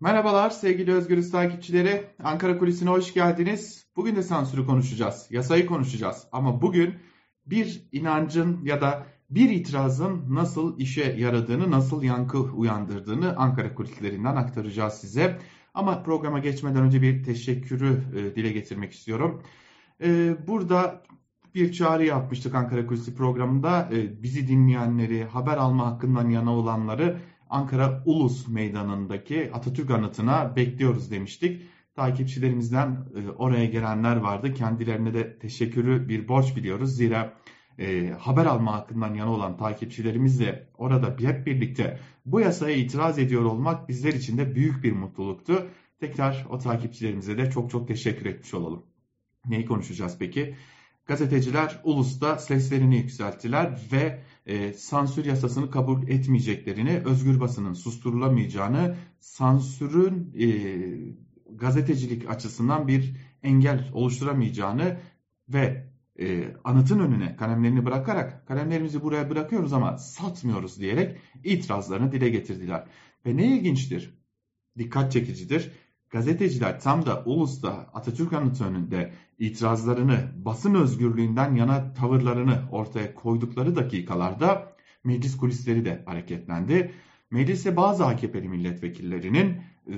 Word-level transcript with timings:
Merhabalar 0.00 0.50
sevgili 0.50 0.92
Özgürüz 0.92 1.30
takipçileri. 1.30 2.04
Ankara 2.24 2.58
Kulisi'ne 2.58 2.90
hoş 2.90 3.14
geldiniz. 3.14 3.86
Bugün 3.96 4.16
de 4.16 4.22
sansürü 4.22 4.66
konuşacağız, 4.66 5.26
yasayı 5.30 5.66
konuşacağız. 5.66 6.26
Ama 6.32 6.62
bugün 6.62 6.94
bir 7.46 7.88
inancın 7.92 8.64
ya 8.64 8.80
da 8.80 9.06
bir 9.30 9.50
itirazın 9.50 10.24
nasıl 10.28 10.78
işe 10.78 11.04
yaradığını, 11.04 11.70
nasıl 11.70 12.02
yankı 12.02 12.38
uyandırdığını 12.38 13.36
Ankara 13.36 13.74
Kulislerinden 13.74 14.36
aktaracağız 14.36 14.94
size. 14.94 15.38
Ama 15.74 16.02
programa 16.02 16.38
geçmeden 16.38 16.82
önce 16.82 17.02
bir 17.02 17.24
teşekkürü 17.24 18.02
e, 18.16 18.36
dile 18.36 18.52
getirmek 18.52 18.92
istiyorum. 18.92 19.42
E, 20.02 20.36
burada 20.46 21.02
bir 21.54 21.72
çağrı 21.72 22.04
yapmıştık 22.04 22.54
Ankara 22.54 22.86
Kulisi 22.86 23.14
programında. 23.14 23.88
E, 23.92 24.22
bizi 24.22 24.48
dinleyenleri, 24.48 25.24
haber 25.24 25.56
alma 25.56 25.86
hakkından 25.86 26.28
yana 26.30 26.52
olanları 26.52 27.18
Ankara 27.50 28.02
Ulus 28.04 28.48
Meydanı'ndaki 28.48 29.50
Atatürk 29.52 29.90
anıtına 29.90 30.56
bekliyoruz 30.56 31.10
demiştik. 31.10 31.62
Takipçilerimizden 31.94 33.06
e, 33.16 33.30
oraya 33.30 33.64
gelenler 33.64 34.16
vardı. 34.16 34.54
Kendilerine 34.54 35.14
de 35.14 35.38
teşekkürü 35.38 36.08
bir 36.08 36.28
borç 36.28 36.56
biliyoruz. 36.56 36.96
Zira 36.96 37.34
e, 37.78 38.10
haber 38.18 38.46
alma 38.46 38.72
hakkından 38.72 39.14
yana 39.14 39.32
olan 39.32 39.56
takipçilerimizle 39.56 40.68
orada 40.78 41.16
hep 41.18 41.46
birlikte 41.46 41.98
bu 42.26 42.40
yasaya 42.40 42.76
itiraz 42.76 43.18
ediyor 43.18 43.42
olmak 43.42 43.88
bizler 43.88 44.12
için 44.12 44.38
de 44.38 44.54
büyük 44.54 44.84
bir 44.84 44.92
mutluluktu. 44.92 45.66
Tekrar 46.00 46.46
o 46.50 46.58
takipçilerimize 46.58 47.38
de 47.38 47.50
çok 47.50 47.70
çok 47.70 47.88
teşekkür 47.88 48.26
etmiş 48.26 48.54
olalım. 48.54 48.82
Neyi 49.46 49.66
konuşacağız 49.66 50.16
peki? 50.18 50.54
Gazeteciler 51.06 51.80
ulusta 51.84 52.38
seslerini 52.38 52.96
yükselttiler 52.96 53.78
ve 53.92 54.22
e, 54.48 54.72
sansür 54.72 55.24
yasasını 55.24 55.70
kabul 55.70 56.08
etmeyeceklerini, 56.08 57.02
özgür 57.04 57.40
basının 57.40 57.72
susturulamayacağını, 57.72 58.96
sansürün 59.20 60.34
e, 60.40 60.48
gazetecilik 61.56 62.30
açısından 62.30 62.88
bir 62.88 63.16
engel 63.42 63.90
oluşturamayacağını 63.92 64.96
ve 65.48 65.88
e, 66.20 66.54
anıtın 66.64 66.98
önüne 66.98 67.36
kalemlerini 67.36 67.84
bırakarak 67.84 68.46
kalemlerimizi 68.46 69.02
buraya 69.02 69.30
bırakıyoruz 69.30 69.72
ama 69.72 69.98
satmıyoruz 69.98 70.80
diyerek 70.80 71.18
itirazlarını 71.44 72.12
dile 72.12 72.28
getirdiler. 72.28 72.86
Ve 73.26 73.36
ne 73.36 73.56
ilginçtir, 73.56 74.18
dikkat 74.78 75.12
çekicidir 75.12 75.72
gazeteciler 76.10 76.80
tam 76.80 77.06
da 77.06 77.22
Ulus'ta 77.26 77.70
Atatürk 77.70 78.32
Anıtı 78.32 78.64
önünde 78.64 79.12
itirazlarını, 79.38 80.18
basın 80.44 80.74
özgürlüğünden 80.74 81.54
yana 81.54 81.92
tavırlarını 81.92 82.62
ortaya 82.70 83.14
koydukları 83.14 83.76
dakikalarda 83.76 84.72
meclis 85.04 85.36
kulisleri 85.36 85.84
de 85.84 86.02
hareketlendi. 86.06 86.92
Meclise 87.30 87.76
bazı 87.76 88.06
AKP'li 88.06 88.48
milletvekillerinin 88.48 89.56
e, 89.86 89.94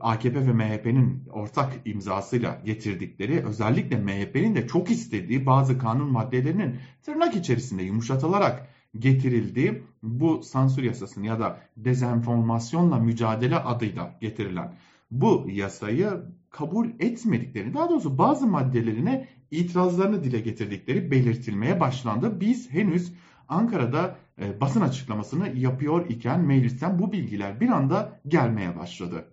AKP 0.00 0.46
ve 0.46 0.52
MHP'nin 0.52 1.22
ortak 1.32 1.72
imzasıyla 1.84 2.60
getirdikleri 2.64 3.46
özellikle 3.46 3.96
MHP'nin 3.96 4.54
de 4.54 4.66
çok 4.66 4.90
istediği 4.90 5.46
bazı 5.46 5.78
kanun 5.78 6.12
maddelerinin 6.12 6.76
tırnak 7.02 7.36
içerisinde 7.36 7.82
yumuşatılarak 7.82 8.68
getirildiği 8.98 9.82
bu 10.02 10.42
sansür 10.42 10.82
yasasını 10.82 11.26
ya 11.26 11.40
da 11.40 11.60
dezenformasyonla 11.76 12.98
mücadele 12.98 13.56
adıyla 13.56 14.18
getirilen 14.20 14.72
bu 15.12 15.46
yasayı 15.48 16.22
kabul 16.50 16.88
etmediklerini, 17.00 17.74
daha 17.74 17.90
doğrusu 17.90 18.18
bazı 18.18 18.46
maddelerine 18.46 19.28
itirazlarını 19.50 20.24
dile 20.24 20.40
getirdikleri 20.40 21.10
belirtilmeye 21.10 21.80
başlandı. 21.80 22.40
Biz 22.40 22.70
henüz 22.70 23.12
Ankara'da 23.48 24.16
e, 24.40 24.60
basın 24.60 24.80
açıklamasını 24.80 25.58
yapıyor 25.58 26.08
iken 26.08 26.40
meclisten 26.40 26.98
bu 26.98 27.12
bilgiler 27.12 27.60
bir 27.60 27.68
anda 27.68 28.20
gelmeye 28.28 28.76
başladı. 28.78 29.24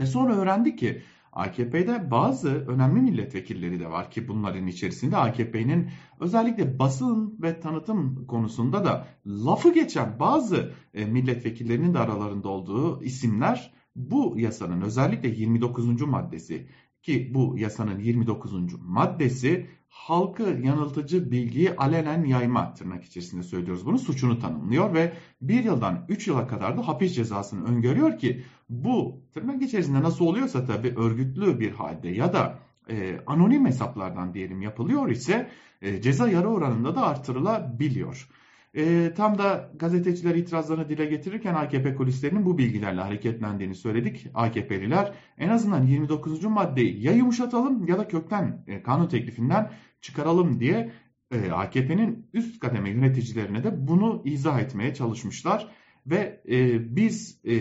Ve 0.00 0.06
sonra 0.06 0.36
öğrendik 0.36 0.78
ki 0.78 1.02
AKP'de 1.32 2.10
bazı 2.10 2.48
önemli 2.48 3.00
milletvekilleri 3.00 3.80
de 3.80 3.90
var 3.90 4.10
ki 4.10 4.28
bunların 4.28 4.66
içerisinde 4.66 5.16
AKP'nin 5.16 5.90
özellikle 6.20 6.78
basın 6.78 7.38
ve 7.42 7.60
tanıtım 7.60 8.26
konusunda 8.26 8.84
da 8.84 9.06
lafı 9.26 9.74
geçen 9.74 10.20
bazı 10.20 10.72
e, 10.94 11.04
milletvekillerinin 11.04 11.94
de 11.94 11.98
aralarında 11.98 12.48
olduğu 12.48 13.02
isimler 13.02 13.74
bu 13.96 14.34
yasanın 14.38 14.80
özellikle 14.80 15.28
29. 15.28 16.02
maddesi 16.02 16.68
ki 17.02 17.30
bu 17.34 17.58
yasanın 17.58 17.98
29. 17.98 18.52
maddesi 18.80 19.66
halkı 19.88 20.42
yanıltıcı 20.42 21.30
bilgiyi 21.30 21.76
alenen 21.76 22.24
yayma 22.24 22.74
tırnak 22.74 23.04
içerisinde 23.04 23.42
söylüyoruz. 23.42 23.86
Bunu 23.86 23.98
suçunu 23.98 24.38
tanımlıyor 24.38 24.94
ve 24.94 25.12
1 25.40 25.64
yıldan 25.64 26.06
3 26.08 26.28
yıla 26.28 26.46
kadar 26.46 26.78
da 26.78 26.88
hapis 26.88 27.14
cezasını 27.14 27.64
öngörüyor 27.64 28.18
ki 28.18 28.44
bu 28.68 29.22
tırnak 29.34 29.62
içerisinde 29.62 30.02
nasıl 30.02 30.24
oluyorsa 30.24 30.64
tabii 30.64 30.94
örgütlü 30.96 31.60
bir 31.60 31.72
halde 31.72 32.08
ya 32.08 32.32
da 32.32 32.58
e, 32.90 33.20
anonim 33.26 33.66
hesaplardan 33.66 34.34
diyelim 34.34 34.62
yapılıyor 34.62 35.10
ise 35.10 35.50
e, 35.82 36.00
ceza 36.02 36.28
yarı 36.28 36.48
oranında 36.48 36.96
da 36.96 37.06
artırılabiliyor. 37.06 38.28
E, 38.76 39.12
tam 39.16 39.38
da 39.38 39.70
gazeteciler 39.78 40.34
itirazlarını 40.34 40.88
dile 40.88 41.04
getirirken 41.04 41.54
AKP 41.54 41.94
kulislerinin 41.94 42.46
bu 42.46 42.58
bilgilerle 42.58 43.00
hareketlendiğini 43.00 43.74
söyledik. 43.74 44.26
AKP'liler 44.34 45.12
en 45.38 45.48
azından 45.48 45.82
29. 45.86 46.44
maddeyi 46.44 47.02
ya 47.02 47.12
yumuşatalım 47.12 47.86
ya 47.86 47.98
da 47.98 48.08
kökten 48.08 48.64
e, 48.66 48.82
kanun 48.82 49.08
teklifinden 49.08 49.70
çıkaralım 50.00 50.60
diye 50.60 50.92
e, 51.30 51.50
AKP'nin 51.50 52.26
üst 52.32 52.60
kademe 52.60 52.90
yöneticilerine 52.90 53.64
de 53.64 53.88
bunu 53.88 54.22
izah 54.24 54.60
etmeye 54.60 54.94
çalışmışlar. 54.94 55.68
Ve 56.06 56.40
e, 56.48 56.96
biz 56.96 57.40
e, 57.46 57.54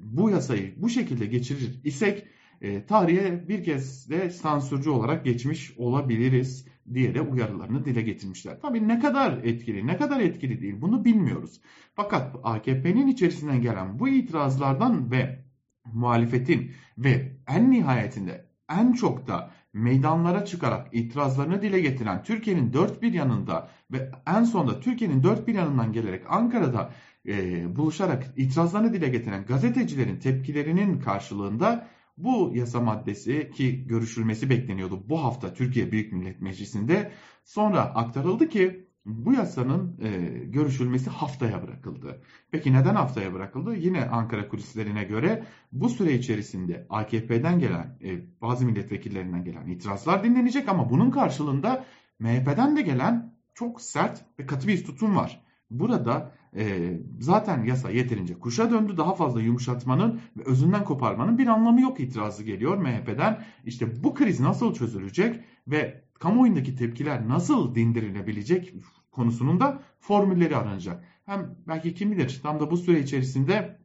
bu 0.00 0.30
yasayı 0.30 0.74
bu 0.76 0.88
şekilde 0.88 1.26
geçirir 1.26 1.80
isek 1.84 2.26
e, 2.60 2.86
tarihe 2.86 3.48
bir 3.48 3.64
kez 3.64 4.10
de 4.10 4.30
sansürcü 4.30 4.90
olarak 4.90 5.24
geçmiş 5.24 5.72
olabiliriz 5.76 6.66
diye 6.94 7.14
de 7.14 7.20
uyarılarını 7.20 7.84
dile 7.84 8.02
getirmişler. 8.02 8.60
Tabii 8.62 8.88
ne 8.88 9.00
kadar 9.00 9.38
etkili, 9.44 9.86
ne 9.86 9.96
kadar 9.96 10.20
etkili 10.20 10.60
değil 10.60 10.80
bunu 10.80 11.04
bilmiyoruz. 11.04 11.60
Fakat 11.94 12.36
AKP'nin 12.42 13.06
içerisinden 13.06 13.62
gelen 13.62 13.98
bu 13.98 14.08
itirazlardan 14.08 15.10
ve 15.10 15.44
muhalefetin 15.92 16.72
ve 16.98 17.36
en 17.48 17.70
nihayetinde 17.70 18.46
en 18.78 18.92
çok 18.92 19.26
da 19.26 19.50
meydanlara 19.72 20.44
çıkarak 20.44 20.88
itirazlarını 20.92 21.62
dile 21.62 21.80
getiren 21.80 22.22
Türkiye'nin 22.22 22.72
dört 22.72 23.02
bir 23.02 23.12
yanında 23.12 23.68
ve 23.92 24.10
en 24.26 24.44
sonunda 24.44 24.80
Türkiye'nin 24.80 25.22
dört 25.22 25.48
bir 25.48 25.54
yanından 25.54 25.92
gelerek 25.92 26.22
Ankara'da 26.28 26.92
e, 27.26 27.76
buluşarak 27.76 28.24
itirazlarını 28.36 28.92
dile 28.92 29.08
getiren 29.08 29.44
gazetecilerin 29.44 30.16
tepkilerinin 30.16 31.00
karşılığında 31.00 31.88
bu 32.16 32.52
yasa 32.54 32.80
maddesi 32.80 33.50
ki 33.54 33.86
görüşülmesi 33.86 34.50
bekleniyordu 34.50 35.08
bu 35.08 35.24
hafta 35.24 35.54
Türkiye 35.54 35.92
Büyük 35.92 36.12
Millet 36.12 36.40
Meclisi'nde 36.40 37.12
sonra 37.44 37.80
aktarıldı 37.80 38.48
ki 38.48 38.86
bu 39.06 39.32
yasanın 39.32 40.00
e, 40.02 40.10
görüşülmesi 40.44 41.10
haftaya 41.10 41.62
bırakıldı. 41.62 42.22
Peki 42.50 42.72
neden 42.72 42.94
haftaya 42.94 43.34
bırakıldı? 43.34 43.74
Yine 43.76 44.04
Ankara 44.04 44.48
kulislerine 44.48 45.04
göre 45.04 45.46
bu 45.72 45.88
süre 45.88 46.14
içerisinde 46.14 46.86
AKP'den 46.90 47.58
gelen 47.58 47.98
e, 48.04 48.40
bazı 48.40 48.66
milletvekillerinden 48.66 49.44
gelen 49.44 49.66
itirazlar 49.66 50.24
dinlenecek 50.24 50.68
ama 50.68 50.90
bunun 50.90 51.10
karşılığında 51.10 51.84
MHP'den 52.18 52.76
de 52.76 52.82
gelen 52.82 53.34
çok 53.54 53.80
sert 53.80 54.24
ve 54.38 54.46
katı 54.46 54.68
bir 54.68 54.84
tutum 54.84 55.16
var. 55.16 55.42
Burada 55.70 56.32
e, 56.56 56.96
zaten 57.20 57.64
yasa 57.64 57.90
yeterince 57.90 58.34
kuşa 58.34 58.70
döndü. 58.70 58.96
Daha 58.96 59.14
fazla 59.14 59.40
yumuşatmanın 59.40 60.20
ve 60.36 60.42
özünden 60.44 60.84
koparmanın 60.84 61.38
bir 61.38 61.46
anlamı 61.46 61.80
yok 61.80 62.00
itirazı 62.00 62.42
geliyor 62.42 62.78
MHP'den. 62.78 63.44
İşte 63.64 64.04
bu 64.04 64.14
kriz 64.14 64.40
nasıl 64.40 64.74
çözülecek 64.74 65.40
ve 65.68 66.04
kamuoyundaki 66.14 66.76
tepkiler 66.76 67.28
nasıl 67.28 67.74
dindirilebilecek 67.74 68.74
konusunun 69.10 69.60
da 69.60 69.82
formülleri 70.00 70.56
aranacak. 70.56 71.04
Hem 71.26 71.56
belki 71.68 71.94
kim 71.94 72.12
bilir 72.12 72.40
tam 72.42 72.60
da 72.60 72.70
bu 72.70 72.76
süre 72.76 73.00
içerisinde 73.00 73.78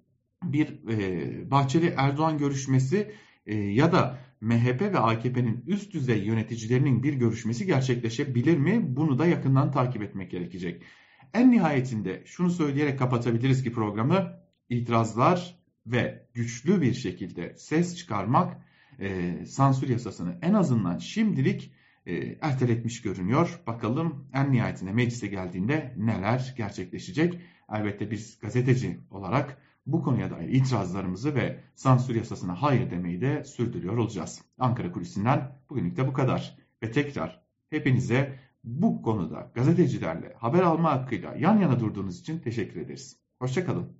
bir 0.44 0.90
e, 0.90 1.52
Bahçeli 1.52 1.94
Erdoğan 1.98 2.38
görüşmesi 2.38 3.12
e, 3.46 3.56
ya 3.56 3.92
da 3.92 4.20
MHP 4.42 4.82
ve 4.82 5.00
AKP'nin 5.00 5.64
üst 5.68 5.94
düzey 5.94 6.24
yöneticilerinin 6.24 7.04
bir 7.04 7.14
görüşmesi 7.14 7.66
gerçekleşebilir 7.66 8.58
mi? 8.58 8.96
Bunu 8.96 9.20
da 9.20 9.26
yakından 9.26 9.72
takip 9.72 10.02
etmek 10.02 10.32
gerekecek. 10.32 10.84
En 11.34 11.52
nihayetinde 11.52 12.24
şunu 12.26 12.50
söyleyerek 12.50 13.00
kapatabiliriz 13.00 13.64
ki 13.64 13.72
programı 13.72 14.34
itirazlar 14.70 15.58
ve 15.86 16.28
güçlü 16.34 16.82
bir 16.82 16.94
şekilde 16.94 17.56
ses 17.58 17.96
çıkarmak 17.96 18.58
e, 19.00 19.36
sansür 19.46 19.90
yasasını 19.90 20.38
en 20.42 20.54
azından 20.54 20.98
şimdilik 20.98 21.72
e, 22.06 22.38
erteletmiş 22.42 23.02
görünüyor. 23.02 23.60
Bakalım 23.68 24.28
en 24.34 24.52
nihayetinde 24.52 24.92
meclise 24.92 25.28
geldiğinde 25.28 25.94
neler 25.98 26.54
gerçekleşecek. 26.58 27.40
Elbette 27.74 28.12
biz 28.12 28.40
gazeteci 28.40 29.00
olarak 29.12 29.58
bu 29.86 30.04
konuya 30.04 30.32
dair 30.32 30.50
itirazlarımızı 30.50 31.36
ve 31.36 31.60
sansür 31.76 32.16
yasasına 32.16 32.62
hayır 32.62 32.92
demeyi 32.92 33.22
de 33.22 33.44
sürdürüyor 33.44 33.98
olacağız. 33.98 34.42
Ankara 34.60 34.92
Kulisi'nden 34.92 35.52
bugünlük 35.70 35.98
de 35.98 36.08
bu 36.08 36.14
kadar. 36.14 36.58
Ve 36.84 36.92
tekrar 36.92 37.42
hepinize 37.70 38.40
bu 38.68 39.02
konuda 39.02 39.52
gazetecilerle 39.56 40.34
haber 40.38 40.60
alma 40.62 40.92
hakkıyla 40.92 41.36
yan 41.36 41.58
yana 41.58 41.80
durduğunuz 41.80 42.20
için 42.20 42.40
teşekkür 42.40 42.82
ederiz. 42.82 43.20
Hoşçakalın. 43.40 43.97